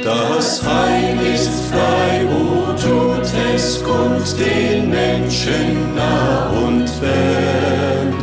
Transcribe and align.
Das 0.00 0.62
Heil 0.64 1.18
ist 1.34 1.50
frei, 1.70 2.24
o 2.26 2.72
tut 2.72 3.30
es 3.54 3.84
kund 3.84 4.40
den 4.40 4.88
Menschen 4.88 5.94
nah 5.94 6.48
und 6.48 6.88
fern. 6.88 8.14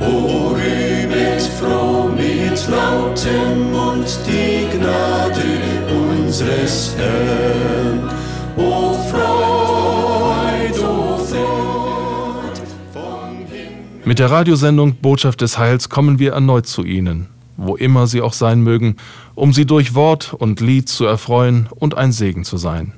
O 0.00 0.54
rühmet 0.54 1.42
froh 1.60 2.08
mit 2.08 2.66
lautem 2.70 3.70
Mund 3.72 4.08
die 4.26 4.74
Gnade 4.74 5.44
unseres 5.90 6.96
Herrn. 6.96 8.08
O 8.56 8.94
Freud, 9.10 10.80
o 10.80 11.18
Freud 11.18 12.62
vom 12.90 13.36
Himmel. 13.50 14.06
Mit 14.06 14.18
der 14.18 14.30
Radiosendung 14.30 14.94
Botschaft 14.94 15.42
des 15.42 15.58
Heils 15.58 15.90
kommen 15.90 16.18
wir 16.18 16.32
erneut 16.32 16.66
zu 16.66 16.84
Ihnen, 16.84 17.28
wo 17.58 17.76
immer 17.76 18.06
Sie 18.06 18.22
auch 18.22 18.32
sein 18.32 18.62
mögen, 18.62 18.96
um 19.34 19.52
Sie 19.52 19.66
durch 19.66 19.94
Wort 19.94 20.32
und 20.32 20.60
Lied 20.60 20.88
zu 20.88 21.04
erfreuen 21.04 21.68
und 21.70 21.96
ein 21.98 22.12
Segen 22.12 22.44
zu 22.44 22.56
sein. 22.56 22.92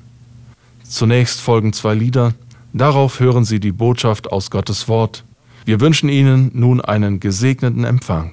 Zunächst 0.83 1.41
folgen 1.41 1.73
zwei 1.73 1.95
Lieder, 1.95 2.33
darauf 2.71 3.19
hören 3.19 3.43
Sie 3.43 3.59
die 3.59 3.71
Botschaft 3.71 4.31
aus 4.31 4.51
Gottes 4.51 4.87
Wort. 4.87 5.23
Wir 5.65 5.79
wünschen 5.79 6.09
Ihnen 6.09 6.51
nun 6.53 6.79
einen 6.79 7.19
gesegneten 7.19 7.83
Empfang. 7.83 8.31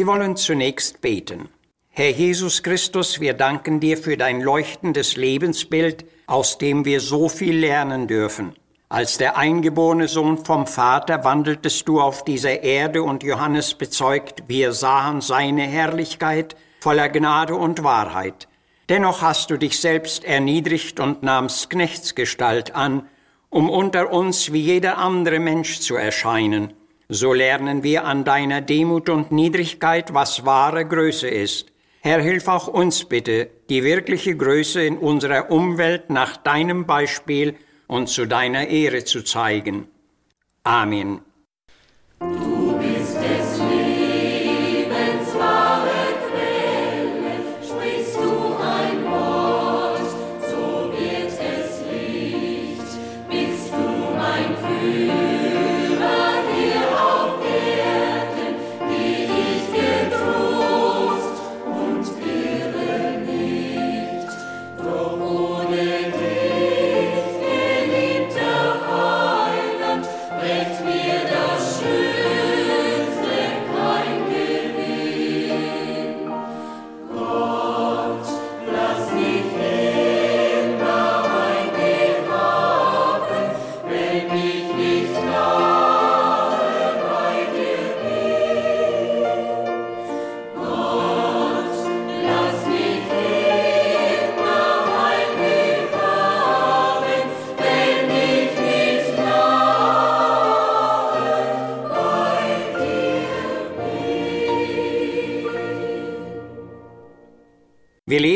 Wir 0.00 0.06
wollen 0.06 0.34
zunächst 0.34 1.02
beten. 1.02 1.50
Herr 1.90 2.08
Jesus 2.08 2.62
Christus, 2.62 3.20
wir 3.20 3.34
danken 3.34 3.80
dir 3.80 3.98
für 3.98 4.16
dein 4.16 4.40
leuchtendes 4.40 5.16
Lebensbild, 5.16 6.06
aus 6.26 6.56
dem 6.56 6.86
wir 6.86 7.00
so 7.02 7.28
viel 7.28 7.58
lernen 7.58 8.08
dürfen. 8.08 8.54
Als 8.88 9.18
der 9.18 9.36
eingeborene 9.36 10.08
Sohn 10.08 10.42
vom 10.42 10.66
Vater 10.66 11.22
wandeltest 11.24 11.86
du 11.86 12.00
auf 12.00 12.24
dieser 12.24 12.62
Erde 12.62 13.02
und 13.02 13.22
Johannes 13.24 13.74
bezeugt, 13.74 14.44
wir 14.48 14.72
sahen 14.72 15.20
seine 15.20 15.64
Herrlichkeit 15.64 16.56
voller 16.80 17.10
Gnade 17.10 17.54
und 17.54 17.84
Wahrheit. 17.84 18.48
Dennoch 18.88 19.20
hast 19.20 19.50
du 19.50 19.58
dich 19.58 19.78
selbst 19.78 20.24
erniedrigt 20.24 20.98
und 20.98 21.22
nahmst 21.22 21.68
Knechtsgestalt 21.68 22.74
an, 22.74 23.06
um 23.50 23.68
unter 23.68 24.10
uns 24.10 24.50
wie 24.50 24.62
jeder 24.62 24.96
andere 24.96 25.40
Mensch 25.40 25.80
zu 25.80 25.94
erscheinen. 25.94 26.72
So 27.12 27.32
lernen 27.32 27.82
wir 27.82 28.04
an 28.04 28.22
deiner 28.22 28.60
Demut 28.60 29.08
und 29.08 29.32
Niedrigkeit, 29.32 30.14
was 30.14 30.46
wahre 30.46 30.86
Größe 30.86 31.26
ist. 31.26 31.66
Herr, 32.02 32.20
hilf 32.20 32.46
auch 32.46 32.68
uns 32.68 33.04
bitte, 33.04 33.50
die 33.68 33.82
wirkliche 33.82 34.36
Größe 34.36 34.80
in 34.84 34.96
unserer 34.96 35.50
Umwelt 35.50 36.08
nach 36.08 36.36
deinem 36.36 36.86
Beispiel 36.86 37.56
und 37.88 38.08
zu 38.08 38.26
deiner 38.26 38.68
Ehre 38.68 39.02
zu 39.02 39.24
zeigen. 39.24 39.88
Amen. 40.62 41.20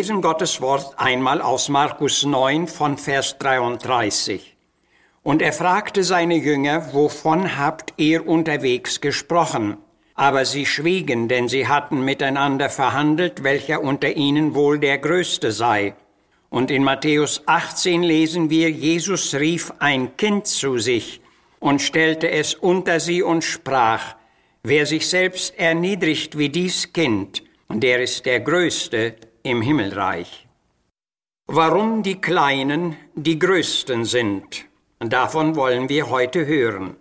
Lesen 0.05 0.21
Gottes 0.21 0.61
Wort 0.61 0.99
einmal 0.99 1.41
aus 1.41 1.71
Markus 1.71 2.27
9 2.27 2.67
von 2.67 2.99
Vers 2.99 3.39
33. 3.39 4.55
Und 5.23 5.41
er 5.41 5.55
fragte 5.55 6.05
seine 6.05 6.37
Jünger, 6.37 6.93
wovon 6.93 7.57
habt 7.57 7.95
ihr 7.97 8.29
unterwegs 8.29 9.01
gesprochen? 9.01 9.79
Aber 10.15 10.45
sie 10.45 10.67
schwiegen, 10.67 11.29
denn 11.29 11.49
sie 11.49 11.69
hatten 11.69 12.05
miteinander 12.05 12.69
verhandelt, 12.69 13.45
welcher 13.45 13.81
unter 13.81 14.15
ihnen 14.15 14.55
wohl 14.55 14.79
der 14.79 14.99
Größte 14.99 15.53
sei. 15.53 15.95
Und 16.51 16.71
in 16.71 16.85
Matthäus 16.85 17.41
18 17.47 18.03
lesen 18.03 18.51
wir, 18.51 18.71
Jesus 18.71 19.35
rief 19.35 19.73
ein 19.79 20.19
Kind 20.19 20.47
zu 20.47 20.77
sich 20.77 21.23
und 21.61 21.81
stellte 21.81 22.31
es 22.31 22.53
unter 22.53 23.01
sie 23.01 23.23
und 23.23 23.43
sprach, 23.43 24.17
wer 24.63 24.85
sich 24.85 25.09
selbst 25.09 25.59
erniedrigt 25.59 26.37
wie 26.37 26.51
dies 26.51 26.93
Kind, 26.93 27.43
der 27.71 28.03
ist 28.03 28.27
der 28.27 28.41
Größte 28.41 29.15
im 29.45 29.61
Himmelreich. 29.61 30.47
Warum 31.47 32.03
die 32.03 32.19
Kleinen 32.19 32.97
die 33.15 33.39
Größten 33.39 34.07
sind, 34.07 34.65
davon 34.99 35.55
wollen 35.55 35.91
wir 35.91 36.09
heute 36.09 36.47
hören. 36.47 36.97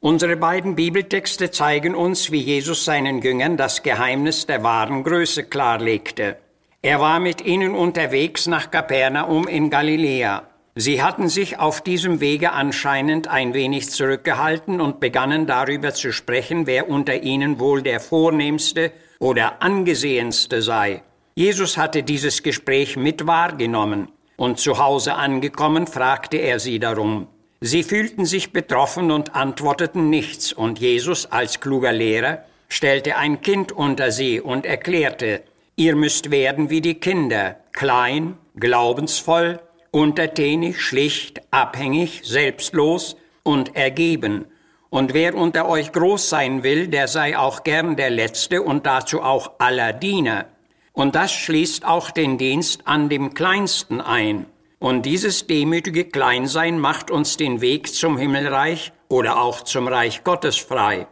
Unsere 0.00 0.36
beiden 0.36 0.76
Bibeltexte 0.76 1.50
zeigen 1.50 1.94
uns, 1.94 2.32
wie 2.32 2.40
Jesus 2.40 2.86
seinen 2.86 3.20
Jüngern 3.20 3.58
das 3.58 3.82
Geheimnis 3.82 4.46
der 4.46 4.62
wahren 4.62 5.04
Größe 5.04 5.44
klarlegte. 5.44 6.38
Er 6.80 7.00
war 7.00 7.20
mit 7.20 7.42
ihnen 7.44 7.74
unterwegs 7.74 8.46
nach 8.46 8.70
Kapernaum 8.70 9.46
in 9.46 9.68
Galiläa. 9.68 10.48
Sie 10.74 11.02
hatten 11.02 11.28
sich 11.28 11.58
auf 11.58 11.82
diesem 11.82 12.20
Wege 12.20 12.52
anscheinend 12.52 13.28
ein 13.28 13.52
wenig 13.52 13.90
zurückgehalten 13.90 14.80
und 14.80 15.00
begannen 15.00 15.46
darüber 15.46 15.92
zu 15.92 16.12
sprechen, 16.12 16.66
wer 16.66 16.88
unter 16.88 17.22
ihnen 17.22 17.60
wohl 17.60 17.82
der 17.82 18.00
vornehmste 18.00 18.90
oder 19.18 19.60
angesehenste 19.62 20.62
sei. 20.62 21.02
Jesus 21.34 21.78
hatte 21.78 22.02
dieses 22.02 22.42
Gespräch 22.42 22.96
mit 22.96 23.26
wahrgenommen 23.26 24.08
und 24.36 24.58
zu 24.58 24.78
Hause 24.78 25.14
angekommen 25.14 25.86
fragte 25.86 26.36
er 26.36 26.58
sie 26.58 26.78
darum. 26.78 27.28
Sie 27.60 27.84
fühlten 27.84 28.26
sich 28.26 28.52
betroffen 28.52 29.10
und 29.10 29.34
antworteten 29.36 30.10
nichts, 30.10 30.52
und 30.52 30.80
Jesus 30.80 31.26
als 31.26 31.60
kluger 31.60 31.92
Lehrer 31.92 32.44
stellte 32.68 33.16
ein 33.16 33.40
Kind 33.40 33.70
unter 33.70 34.10
sie 34.10 34.40
und 34.40 34.66
erklärte, 34.66 35.42
ihr 35.76 35.94
müsst 35.94 36.30
werden 36.30 36.70
wie 36.70 36.80
die 36.80 36.96
Kinder, 36.96 37.56
klein, 37.72 38.36
glaubensvoll, 38.56 39.60
untertänig, 39.92 40.80
schlicht, 40.80 41.40
abhängig, 41.50 42.22
selbstlos 42.24 43.16
und 43.42 43.76
ergeben. 43.76 44.46
Und 44.90 45.14
wer 45.14 45.34
unter 45.34 45.68
euch 45.68 45.92
groß 45.92 46.28
sein 46.28 46.64
will, 46.64 46.88
der 46.88 47.08
sei 47.08 47.38
auch 47.38 47.62
gern 47.62 47.96
der 47.96 48.10
Letzte 48.10 48.62
und 48.62 48.86
dazu 48.86 49.22
auch 49.22 49.52
aller 49.58 49.92
Diener. 49.92 50.46
Und 50.92 51.14
das 51.14 51.32
schließt 51.32 51.84
auch 51.84 52.10
den 52.10 52.38
Dienst 52.38 52.86
an 52.86 53.08
dem 53.08 53.34
Kleinsten 53.34 54.00
ein. 54.00 54.46
Und 54.78 55.06
dieses 55.06 55.46
demütige 55.46 56.04
Kleinsein 56.04 56.78
macht 56.78 57.10
uns 57.10 57.36
den 57.36 57.60
Weg 57.60 57.92
zum 57.94 58.18
Himmelreich 58.18 58.92
oder 59.08 59.40
auch 59.40 59.62
zum 59.62 59.88
Reich 59.88 60.24
Gottes 60.24 60.56
frei. 60.56 61.06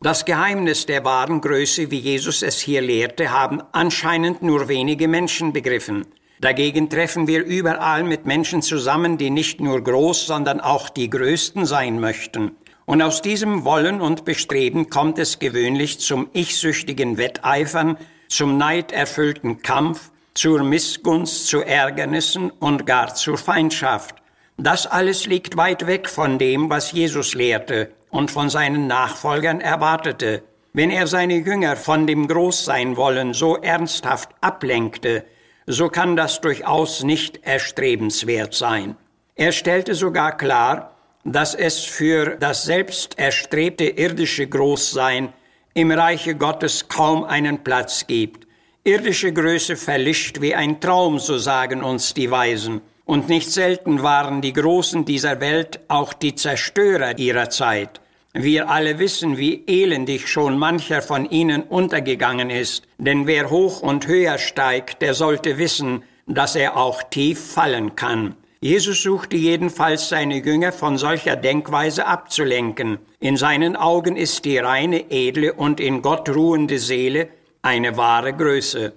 Das 0.00 0.24
Geheimnis 0.24 0.86
der 0.86 1.04
wahren 1.04 1.40
Größe, 1.40 1.90
wie 1.90 1.98
Jesus 1.98 2.42
es 2.42 2.60
hier 2.60 2.80
lehrte, 2.80 3.30
haben 3.30 3.62
anscheinend 3.72 4.42
nur 4.42 4.68
wenige 4.68 5.08
Menschen 5.08 5.52
begriffen. 5.52 6.06
Dagegen 6.40 6.90
treffen 6.90 7.26
wir 7.26 7.44
überall 7.44 8.04
mit 8.04 8.26
Menschen 8.26 8.60
zusammen, 8.60 9.16
die 9.16 9.30
nicht 9.30 9.60
nur 9.60 9.82
groß, 9.82 10.26
sondern 10.26 10.60
auch 10.60 10.90
die 10.90 11.08
Größten 11.08 11.64
sein 11.64 11.98
möchten. 11.98 12.52
Und 12.84 13.02
aus 13.02 13.22
diesem 13.22 13.64
Wollen 13.64 14.00
und 14.00 14.24
Bestreben 14.24 14.90
kommt 14.90 15.18
es 15.18 15.38
gewöhnlich 15.38 15.98
zum 15.98 16.28
ich-süchtigen 16.34 17.16
Wetteifern, 17.16 17.96
zum 18.28 18.58
neiderfüllten 18.58 19.62
Kampf, 19.62 20.10
zur 20.34 20.62
Missgunst, 20.62 21.46
zu 21.46 21.62
Ärgernissen 21.62 22.50
und 22.50 22.86
gar 22.86 23.14
zur 23.14 23.38
Feindschaft. 23.38 24.16
Das 24.58 24.86
alles 24.86 25.26
liegt 25.26 25.56
weit 25.56 25.86
weg 25.86 26.08
von 26.08 26.38
dem, 26.38 26.70
was 26.70 26.92
Jesus 26.92 27.34
lehrte 27.34 27.90
und 28.10 28.30
von 28.30 28.48
seinen 28.50 28.86
Nachfolgern 28.86 29.60
erwartete. 29.60 30.42
Wenn 30.72 30.90
er 30.90 31.06
seine 31.06 31.36
Jünger 31.36 31.76
von 31.76 32.06
dem 32.06 32.28
Großsein 32.28 32.96
wollen 32.96 33.34
so 33.34 33.56
ernsthaft 33.56 34.30
ablenkte, 34.40 35.24
so 35.66 35.88
kann 35.88 36.16
das 36.16 36.40
durchaus 36.40 37.02
nicht 37.02 37.44
erstrebenswert 37.44 38.54
sein. 38.54 38.96
Er 39.34 39.52
stellte 39.52 39.94
sogar 39.94 40.36
klar, 40.36 40.92
dass 41.24 41.54
es 41.54 41.84
für 41.84 42.36
das 42.36 42.64
selbst 42.64 43.18
erstrebte 43.18 43.84
irdische 43.84 44.46
Großsein 44.46 45.32
im 45.76 45.90
Reiche 45.90 46.34
Gottes 46.34 46.88
kaum 46.88 47.24
einen 47.24 47.62
Platz 47.62 48.06
gibt. 48.06 48.46
Irdische 48.82 49.30
Größe 49.30 49.76
verlischt 49.76 50.40
wie 50.40 50.54
ein 50.54 50.80
Traum, 50.80 51.18
so 51.18 51.36
sagen 51.36 51.82
uns 51.82 52.14
die 52.14 52.30
Weisen. 52.30 52.80
Und 53.04 53.28
nicht 53.28 53.52
selten 53.52 54.02
waren 54.02 54.40
die 54.40 54.54
Großen 54.54 55.04
dieser 55.04 55.38
Welt 55.40 55.80
auch 55.88 56.14
die 56.14 56.34
Zerstörer 56.34 57.18
ihrer 57.18 57.50
Zeit. 57.50 58.00
Wir 58.32 58.70
alle 58.70 58.98
wissen, 58.98 59.36
wie 59.36 59.64
elendig 59.66 60.28
schon 60.28 60.58
mancher 60.58 61.02
von 61.02 61.28
ihnen 61.28 61.62
untergegangen 61.62 62.48
ist, 62.48 62.84
denn 62.96 63.26
wer 63.26 63.50
hoch 63.50 63.82
und 63.82 64.06
höher 64.06 64.38
steigt, 64.38 65.02
der 65.02 65.12
sollte 65.12 65.58
wissen, 65.58 66.04
dass 66.26 66.56
er 66.56 66.78
auch 66.78 67.02
tief 67.02 67.52
fallen 67.52 67.96
kann. 67.96 68.34
Jesus 68.60 69.02
suchte 69.02 69.36
jedenfalls 69.36 70.08
seine 70.08 70.38
Jünger 70.42 70.72
von 70.72 70.96
solcher 70.96 71.36
Denkweise 71.36 72.06
abzulenken. 72.06 72.98
In 73.20 73.36
seinen 73.36 73.76
Augen 73.76 74.16
ist 74.16 74.46
die 74.46 74.56
reine, 74.56 75.10
edle 75.10 75.52
und 75.52 75.78
in 75.78 76.00
Gott 76.00 76.28
ruhende 76.30 76.78
Seele 76.78 77.28
eine 77.60 77.98
wahre 77.98 78.32
Größe. 78.32 78.94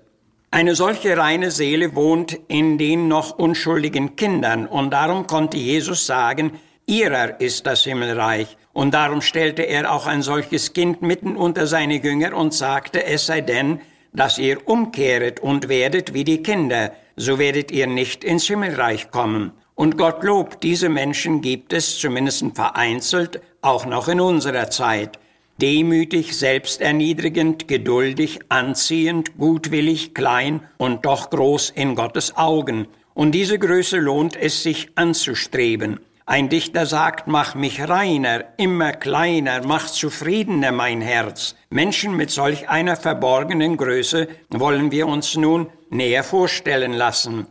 Eine 0.52 0.76
solche 0.76 1.18
reine 1.18 1.52
Seele 1.52 1.94
wohnt 1.94 2.40
in 2.48 2.78
den 2.78 3.10
noch 3.10 3.38
unschuldigen 3.38 4.16
Kindern 4.16 4.66
und 4.66 4.92
darum 4.92 5.28
konnte 5.28 5.58
Jesus 5.58 6.06
sagen, 6.06 6.54
ihrer 6.86 7.40
ist 7.42 7.68
das 7.68 7.84
Himmelreich. 7.84 8.58
Und 8.72 8.94
darum 8.94 9.22
stellte 9.22 9.64
er 9.64 9.92
auch 9.92 10.08
ein 10.08 10.22
solches 10.22 10.72
Kind 10.72 11.02
mitten 11.02 11.36
unter 11.36 11.68
seine 11.68 12.02
Jünger 12.02 12.36
und 12.36 12.54
sagte, 12.54 13.04
es 13.06 13.26
sei 13.26 13.42
denn, 13.42 13.82
dass 14.14 14.38
ihr 14.38 14.68
umkehret 14.68 15.40
und 15.40 15.70
werdet 15.70 16.14
wie 16.14 16.24
die 16.24 16.42
Kinder, 16.42 16.94
so 17.20 17.38
werdet 17.38 17.70
ihr 17.72 17.86
nicht 17.86 18.24
ins 18.24 18.48
Himmelreich 18.48 19.12
kommen. 19.12 19.52
Und 19.76 19.98
Gottlob, 19.98 20.62
diese 20.62 20.88
Menschen 20.88 21.42
gibt 21.42 21.74
es, 21.74 22.00
zumindest 22.00 22.46
vereinzelt, 22.56 23.42
auch 23.62 23.86
noch 23.86 24.08
in 24.08 24.22
unserer 24.22 24.70
Zeit. 24.70 25.20
Demütig, 25.62 26.38
selbsterniedrigend, 26.38 27.68
geduldig, 27.68 28.40
anziehend, 28.48 29.38
gutwillig, 29.38 30.14
klein 30.14 30.62
und 30.78 31.06
doch 31.06 31.30
groß 31.30 31.72
in 31.72 31.96
Gottes 31.96 32.38
Augen. 32.38 32.88
Und 33.14 33.34
diese 33.34 33.60
Größe 33.60 33.98
lohnt 33.98 34.38
es 34.38 34.64
sich 34.64 34.92
anzustreben. 34.96 36.00
Ein 36.32 36.48
Dichter 36.48 36.86
sagt, 36.86 37.26
mach 37.26 37.56
mich 37.56 37.90
reiner, 37.90 38.44
immer 38.58 38.92
kleiner, 38.92 39.66
mach 39.66 39.88
zufriedener 39.88 40.72
mein 40.72 41.02
Herz. 41.02 41.56
Menschen 41.72 42.16
mit 42.16 42.30
solch 42.30 42.70
einer 42.70 42.96
verborgenen 42.96 43.78
Größe 43.78 44.28
wollen 44.52 44.92
wir 44.92 45.08
uns 45.08 45.36
nun 45.36 45.72
näher 45.90 46.24
vorstellen 46.24 46.94
lassen. 46.94 47.48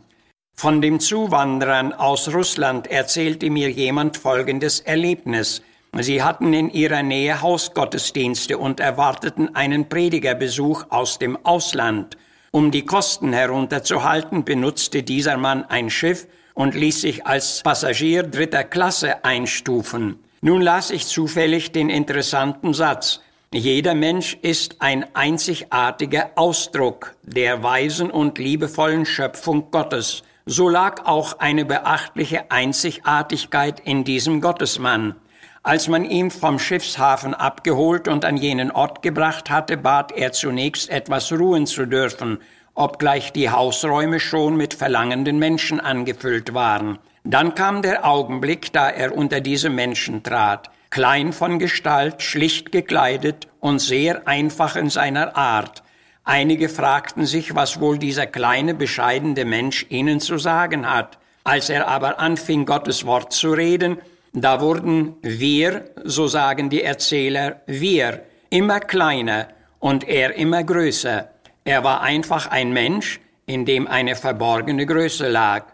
Von 0.55 0.81
dem 0.81 1.01
Zuwanderern 1.01 1.91
aus 1.91 2.33
Russland 2.33 2.87
erzählte 2.87 3.49
mir 3.49 3.69
jemand 3.69 4.15
folgendes 4.15 4.79
Erlebnis. 4.79 5.61
Sie 5.99 6.23
hatten 6.23 6.53
in 6.53 6.69
ihrer 6.69 7.03
Nähe 7.03 7.41
Hausgottesdienste 7.41 8.57
und 8.57 8.79
erwarteten 8.79 9.55
einen 9.55 9.89
Predigerbesuch 9.89 10.85
aus 10.89 11.19
dem 11.19 11.37
Ausland. 11.45 12.15
Um 12.51 12.71
die 12.71 12.85
Kosten 12.85 13.33
herunterzuhalten, 13.33 14.45
benutzte 14.45 15.03
dieser 15.03 15.35
Mann 15.35 15.65
ein 15.65 15.89
Schiff, 15.89 16.27
und 16.59 16.75
ließ 16.75 16.99
sich 16.99 17.25
als 17.25 17.61
Passagier 17.63 18.23
dritter 18.23 18.65
Klasse 18.65 19.23
einstufen. 19.23 20.19
Nun 20.41 20.61
las 20.61 20.91
ich 20.91 21.07
zufällig 21.07 21.71
den 21.71 21.89
interessanten 21.89 22.73
Satz. 22.73 23.21
Jeder 23.53 23.95
Mensch 23.95 24.37
ist 24.41 24.75
ein 24.79 25.05
einzigartiger 25.15 26.31
Ausdruck 26.35 27.15
der 27.23 27.63
weisen 27.63 28.11
und 28.11 28.39
liebevollen 28.39 29.05
Schöpfung 29.05 29.71
Gottes. 29.71 30.23
So 30.45 30.67
lag 30.67 31.05
auch 31.05 31.39
eine 31.39 31.63
beachtliche 31.63 32.51
Einzigartigkeit 32.51 33.79
in 33.79 34.03
diesem 34.03 34.41
Gottesmann. 34.41 35.15
Als 35.63 35.87
man 35.87 36.03
ihn 36.03 36.29
vom 36.29 36.59
Schiffshafen 36.59 37.33
abgeholt 37.33 38.09
und 38.09 38.25
an 38.25 38.35
jenen 38.35 38.71
Ort 38.71 39.01
gebracht 39.01 39.49
hatte, 39.49 39.77
bat 39.77 40.11
er 40.11 40.33
zunächst 40.33 40.89
etwas 40.89 41.31
ruhen 41.31 41.67
zu 41.67 41.85
dürfen, 41.85 42.39
obgleich 42.73 43.31
die 43.33 43.49
Hausräume 43.49 44.19
schon 44.19 44.55
mit 44.55 44.73
verlangenden 44.73 45.39
Menschen 45.39 45.79
angefüllt 45.79 46.53
waren. 46.53 46.99
Dann 47.23 47.55
kam 47.55 47.81
der 47.81 48.05
Augenblick, 48.05 48.71
da 48.73 48.89
er 48.89 49.15
unter 49.15 49.41
diese 49.41 49.69
Menschen 49.69 50.23
trat, 50.23 50.69
klein 50.89 51.33
von 51.33 51.59
Gestalt, 51.59 52.21
schlicht 52.21 52.71
gekleidet 52.71 53.47
und 53.59 53.79
sehr 53.79 54.27
einfach 54.27 54.75
in 54.75 54.89
seiner 54.89 55.35
Art. 55.35 55.83
Einige 56.23 56.69
fragten 56.69 57.25
sich, 57.25 57.55
was 57.55 57.79
wohl 57.79 57.97
dieser 57.97 58.27
kleine, 58.27 58.73
bescheidene 58.73 59.45
Mensch 59.45 59.85
ihnen 59.89 60.19
zu 60.19 60.37
sagen 60.37 60.89
hat. 60.89 61.17
Als 61.43 61.69
er 61.69 61.87
aber 61.87 62.19
anfing, 62.19 62.65
Gottes 62.65 63.05
Wort 63.05 63.33
zu 63.33 63.51
reden, 63.51 63.97
da 64.33 64.61
wurden 64.61 65.15
wir, 65.21 65.85
so 66.03 66.27
sagen 66.27 66.69
die 66.69 66.83
Erzähler, 66.83 67.61
wir 67.65 68.21
immer 68.49 68.79
kleiner 68.79 69.47
und 69.79 70.07
er 70.07 70.35
immer 70.35 70.63
größer. 70.63 71.29
Er 71.63 71.83
war 71.83 72.01
einfach 72.01 72.47
ein 72.47 72.71
Mensch, 72.73 73.19
in 73.45 73.65
dem 73.65 73.87
eine 73.87 74.15
verborgene 74.15 74.85
Größe 74.85 75.27
lag. 75.27 75.65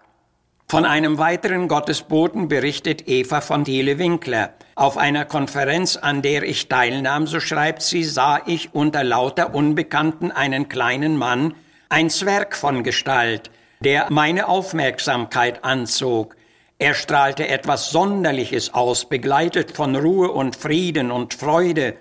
Von 0.68 0.84
einem 0.84 1.20
weiteren 1.20 1.68
Gottesboten 1.68 2.48
berichtet 2.48 3.08
Eva 3.08 3.39
von 3.39 3.65
Thiele 3.65 4.00
Winkler. 4.00 4.54
Auf 4.74 4.98
einer 4.98 5.24
Konferenz, 5.24 5.96
an 5.96 6.24
der 6.24 6.44
ich 6.44 6.68
teilnahm, 6.68 7.27
so 7.27 7.39
schreibt 7.39 7.84
sie, 7.84 8.04
sah 8.04 8.42
ich 8.48 8.74
unter 8.74 9.04
lauter 9.04 9.54
Unbekannten 9.54 10.32
einen 10.32 10.68
kleinen 10.68 11.18
Mann, 11.18 11.54
ein 11.89 12.10
Zwerg 12.10 12.56
von 12.56 12.84
Gestalt, 12.84 13.51
der 13.82 14.08
meine 14.10 14.48
Aufmerksamkeit 14.48 15.63
anzog. 15.63 16.36
Er 16.80 16.94
strahlte 16.94 17.48
etwas 17.48 17.92
Sonderliches 17.92 18.74
aus, 18.74 19.06
begleitet 19.06 19.72
von 19.72 19.96
Ruhe 19.96 20.32
und 20.32 20.56
Frieden 20.56 21.12
und 21.12 21.36
Freude, 21.36 21.96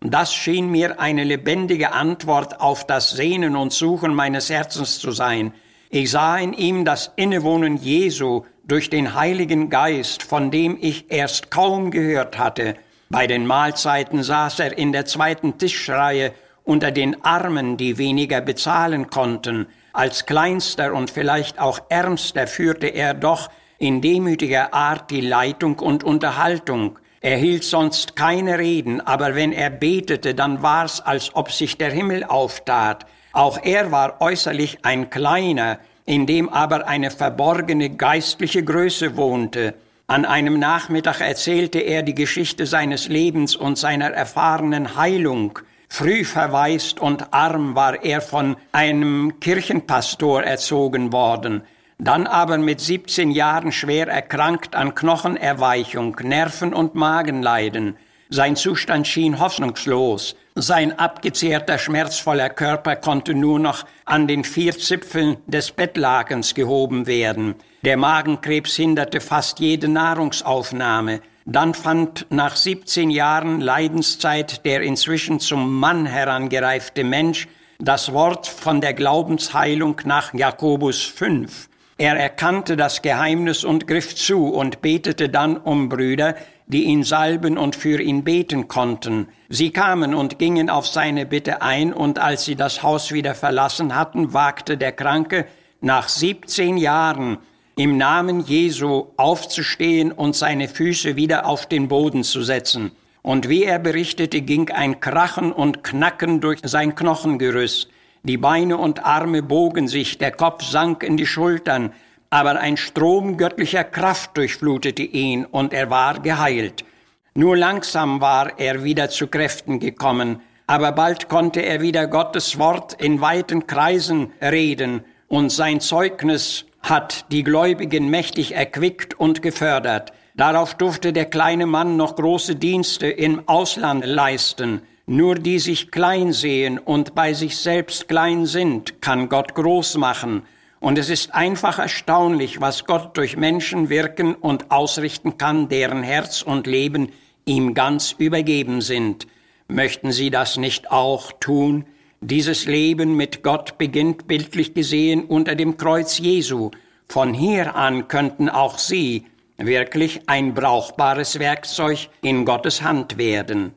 das 0.00 0.32
schien 0.32 0.70
mir 0.70 1.00
eine 1.00 1.24
lebendige 1.24 1.92
Antwort 1.92 2.60
auf 2.60 2.86
das 2.86 3.10
Sehnen 3.10 3.56
und 3.56 3.72
Suchen 3.72 4.14
meines 4.14 4.48
Herzens 4.48 5.00
zu 5.00 5.10
sein. 5.10 5.52
Ich 5.90 6.10
sah 6.10 6.36
in 6.38 6.52
ihm 6.52 6.84
das 6.84 7.10
Innewohnen 7.16 7.76
Jesu 7.76 8.44
durch 8.64 8.90
den 8.90 9.14
Heiligen 9.14 9.70
Geist, 9.70 10.22
von 10.22 10.50
dem 10.50 10.76
ich 10.80 11.10
erst 11.10 11.50
kaum 11.50 11.90
gehört 11.90 12.38
hatte. 12.38 12.76
Bei 13.10 13.26
den 13.26 13.46
Mahlzeiten 13.46 14.22
saß 14.22 14.60
er 14.60 14.78
in 14.78 14.92
der 14.92 15.06
zweiten 15.06 15.58
Tischreihe 15.58 16.32
unter 16.62 16.90
den 16.90 17.24
Armen, 17.24 17.78
die 17.78 17.96
weniger 17.96 18.42
bezahlen 18.42 19.08
konnten. 19.08 19.66
Als 19.94 20.26
kleinster 20.26 20.92
und 20.92 21.10
vielleicht 21.10 21.58
auch 21.58 21.80
ärmster 21.88 22.46
führte 22.46 22.86
er 22.86 23.14
doch 23.14 23.48
in 23.78 24.02
demütiger 24.02 24.74
Art 24.74 25.10
die 25.10 25.22
Leitung 25.22 25.78
und 25.78 26.04
Unterhaltung. 26.04 26.98
Er 27.20 27.36
hielt 27.36 27.64
sonst 27.64 28.14
keine 28.14 28.58
Reden, 28.58 29.00
aber 29.00 29.34
wenn 29.34 29.52
er 29.52 29.70
betete, 29.70 30.34
dann 30.34 30.62
war's, 30.62 31.00
als 31.00 31.34
ob 31.34 31.50
sich 31.50 31.76
der 31.76 31.90
Himmel 31.90 32.22
auftat. 32.22 33.06
Auch 33.32 33.58
er 33.62 33.90
war 33.90 34.20
äußerlich 34.20 34.84
ein 34.84 35.10
kleiner, 35.10 35.78
in 36.06 36.26
dem 36.26 36.48
aber 36.48 36.86
eine 36.86 37.10
verborgene 37.10 37.90
geistliche 37.90 38.62
Größe 38.62 39.16
wohnte. 39.16 39.74
An 40.06 40.24
einem 40.24 40.58
Nachmittag 40.58 41.20
erzählte 41.20 41.80
er 41.80 42.02
die 42.02 42.14
Geschichte 42.14 42.66
seines 42.66 43.08
Lebens 43.08 43.56
und 43.56 43.76
seiner 43.76 44.10
erfahrenen 44.10 44.96
Heilung. 44.96 45.58
Früh 45.88 46.24
verwaist 46.24 47.00
und 47.00 47.34
arm 47.34 47.74
war 47.74 48.04
er 48.04 48.20
von 48.20 48.56
einem 48.72 49.40
Kirchenpastor 49.40 50.44
erzogen 50.44 51.12
worden, 51.12 51.62
dann 51.98 52.26
aber 52.26 52.58
mit 52.58 52.80
17 52.80 53.32
Jahren 53.32 53.72
schwer 53.72 54.08
erkrankt 54.08 54.76
an 54.76 54.94
Knochenerweichung, 54.94 56.16
Nerven- 56.22 56.72
und 56.72 56.94
Magenleiden. 56.94 57.96
Sein 58.30 58.56
Zustand 58.56 59.06
schien 59.06 59.40
hoffnungslos. 59.40 60.36
Sein 60.54 60.98
abgezehrter, 60.98 61.78
schmerzvoller 61.78 62.50
Körper 62.50 62.96
konnte 62.96 63.34
nur 63.34 63.58
noch 63.58 63.84
an 64.04 64.28
den 64.28 64.44
vier 64.44 64.78
Zipfeln 64.78 65.38
des 65.46 65.72
Bettlakens 65.72 66.54
gehoben 66.54 67.06
werden. 67.06 67.54
Der 67.82 67.96
Magenkrebs 67.96 68.76
hinderte 68.76 69.20
fast 69.20 69.60
jede 69.60 69.88
Nahrungsaufnahme. 69.88 71.20
Dann 71.46 71.74
fand 71.74 72.26
nach 72.30 72.56
17 72.56 73.10
Jahren 73.10 73.60
Leidenszeit 73.60 74.64
der 74.64 74.82
inzwischen 74.82 75.40
zum 75.40 75.80
Mann 75.80 76.06
herangereifte 76.06 77.04
Mensch 77.04 77.48
das 77.78 78.12
Wort 78.12 78.46
von 78.46 78.80
der 78.80 78.92
Glaubensheilung 78.92 80.00
nach 80.04 80.34
Jakobus 80.34 81.02
5. 81.02 81.68
Er 82.00 82.16
erkannte 82.16 82.76
das 82.76 83.02
Geheimnis 83.02 83.64
und 83.64 83.88
griff 83.88 84.14
zu 84.14 84.46
und 84.46 84.82
betete 84.82 85.28
dann 85.28 85.56
um 85.56 85.88
Brüder, 85.88 86.36
die 86.68 86.84
ihn 86.84 87.02
salben 87.02 87.58
und 87.58 87.74
für 87.74 88.00
ihn 88.00 88.22
beten 88.22 88.68
konnten. 88.68 89.26
Sie 89.48 89.70
kamen 89.70 90.14
und 90.14 90.38
gingen 90.38 90.70
auf 90.70 90.86
seine 90.86 91.26
Bitte 91.26 91.60
ein, 91.60 91.92
und 91.92 92.20
als 92.20 92.44
sie 92.44 92.54
das 92.54 92.84
Haus 92.84 93.10
wieder 93.10 93.34
verlassen 93.34 93.96
hatten, 93.96 94.32
wagte 94.32 94.76
der 94.76 94.92
Kranke 94.92 95.46
nach 95.80 96.08
17 96.08 96.76
Jahren 96.76 97.38
im 97.74 97.96
Namen 97.96 98.44
Jesu 98.44 99.06
aufzustehen 99.16 100.12
und 100.12 100.36
seine 100.36 100.68
Füße 100.68 101.16
wieder 101.16 101.46
auf 101.46 101.66
den 101.66 101.88
Boden 101.88 102.22
zu 102.22 102.42
setzen. 102.42 102.92
Und 103.22 103.48
wie 103.48 103.64
er 103.64 103.80
berichtete, 103.80 104.40
ging 104.42 104.70
ein 104.70 105.00
Krachen 105.00 105.50
und 105.50 105.82
Knacken 105.82 106.40
durch 106.40 106.60
sein 106.62 106.94
Knochengerüst. 106.94 107.88
Die 108.28 108.36
Beine 108.36 108.76
und 108.76 109.06
Arme 109.06 109.42
bogen 109.42 109.88
sich, 109.88 110.18
der 110.18 110.32
Kopf 110.32 110.62
sank 110.62 111.02
in 111.02 111.16
die 111.16 111.24
Schultern, 111.24 111.94
aber 112.28 112.60
ein 112.60 112.76
Strom 112.76 113.38
göttlicher 113.38 113.84
Kraft 113.84 114.36
durchflutete 114.36 115.02
ihn 115.02 115.46
und 115.46 115.72
er 115.72 115.88
war 115.88 116.20
geheilt. 116.20 116.84
Nur 117.32 117.56
langsam 117.56 118.20
war 118.20 118.58
er 118.58 118.84
wieder 118.84 119.08
zu 119.08 119.28
Kräften 119.28 119.80
gekommen, 119.80 120.42
aber 120.66 120.92
bald 120.92 121.30
konnte 121.30 121.60
er 121.60 121.80
wieder 121.80 122.06
Gottes 122.06 122.58
Wort 122.58 122.92
in 123.00 123.22
weiten 123.22 123.66
Kreisen 123.66 124.30
reden 124.42 125.06
und 125.28 125.50
sein 125.50 125.80
Zeugnis 125.80 126.66
hat 126.82 127.32
die 127.32 127.44
Gläubigen 127.44 128.10
mächtig 128.10 128.54
erquickt 128.54 129.18
und 129.18 129.40
gefördert. 129.40 130.12
Darauf 130.34 130.74
durfte 130.74 131.14
der 131.14 131.24
kleine 131.24 131.64
Mann 131.64 131.96
noch 131.96 132.14
große 132.14 132.56
Dienste 132.56 133.06
im 133.08 133.48
Ausland 133.48 134.04
leisten. 134.04 134.82
Nur 135.10 135.36
die 135.36 135.58
sich 135.58 135.90
klein 135.90 136.34
sehen 136.34 136.78
und 136.78 137.14
bei 137.14 137.32
sich 137.32 137.56
selbst 137.56 138.08
klein 138.08 138.44
sind, 138.44 139.00
kann 139.00 139.30
Gott 139.30 139.54
groß 139.54 139.96
machen. 139.96 140.42
Und 140.80 140.98
es 140.98 141.08
ist 141.08 141.34
einfach 141.34 141.78
erstaunlich, 141.78 142.60
was 142.60 142.84
Gott 142.84 143.16
durch 143.16 143.38
Menschen 143.38 143.88
wirken 143.88 144.34
und 144.34 144.70
ausrichten 144.70 145.38
kann, 145.38 145.70
deren 145.70 146.02
Herz 146.02 146.42
und 146.42 146.66
Leben 146.66 147.08
ihm 147.46 147.72
ganz 147.72 148.16
übergeben 148.18 148.82
sind. 148.82 149.26
Möchten 149.66 150.12
Sie 150.12 150.28
das 150.28 150.58
nicht 150.58 150.90
auch 150.90 151.32
tun? 151.40 151.86
Dieses 152.20 152.66
Leben 152.66 153.16
mit 153.16 153.42
Gott 153.42 153.78
beginnt 153.78 154.28
bildlich 154.28 154.74
gesehen 154.74 155.24
unter 155.24 155.54
dem 155.54 155.78
Kreuz 155.78 156.18
Jesu. 156.18 156.70
Von 157.06 157.32
hier 157.32 157.76
an 157.76 158.08
könnten 158.08 158.50
auch 158.50 158.76
Sie 158.76 159.24
wirklich 159.56 160.20
ein 160.26 160.52
brauchbares 160.52 161.38
Werkzeug 161.38 162.10
in 162.20 162.44
Gottes 162.44 162.82
Hand 162.82 163.16
werden. 163.16 163.72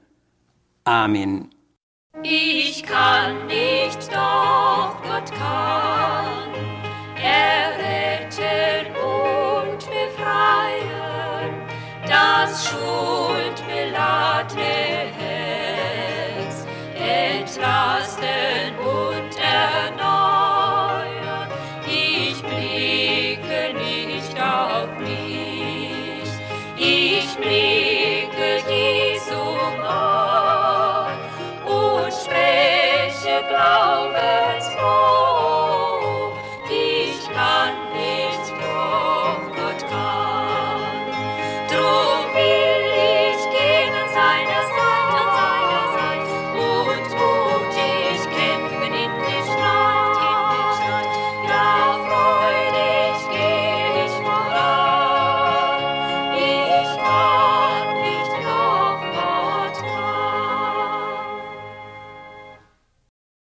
Amen. 0.84 1.50
Ich 2.24 2.84
kann 2.84 3.48
nicht, 3.48 4.12
doch 4.12 4.96
Gott 5.04 5.32
kann 5.32 6.50
erretten 7.16 7.61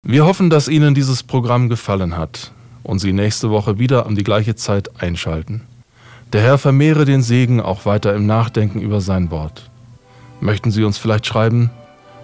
Wir 0.10 0.26
hoffen, 0.26 0.50
dass 0.50 0.70
Ihnen 0.70 0.96
dieses 0.96 1.22
Programm 1.22 1.68
gefallen 1.68 2.16
hat 2.16 2.54
und 2.82 3.00
Sie 3.00 3.12
nächste 3.12 3.50
Woche 3.50 3.78
wieder 3.78 4.06
um 4.06 4.16
die 4.16 4.24
gleiche 4.24 4.56
Zeit 4.56 5.02
einschalten. 5.02 5.64
Der 6.32 6.40
Herr 6.40 6.58
vermehre 6.58 7.04
den 7.04 7.22
Segen 7.22 7.60
auch 7.60 7.86
weiter 7.86 8.16
im 8.16 8.26
Nachdenken 8.26 8.80
über 8.80 9.02
sein 9.02 9.32
Wort. 9.32 9.70
Möchten 10.40 10.72
Sie 10.72 10.86
uns 10.86 10.98
vielleicht 10.98 11.26
schreiben? 11.26 11.72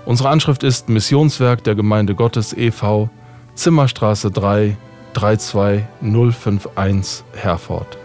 Unsere 0.06 0.30
Anschrift 0.30 0.64
ist 0.64 0.88
Missionswerk 0.88 1.66
der 1.66 1.76
Gemeinde 1.76 2.16
Gottes 2.16 2.54
e.V., 2.54 3.10
Zimmerstraße 3.56 4.32
3, 4.32 4.78
32051, 5.12 7.26
Herford. 7.36 7.98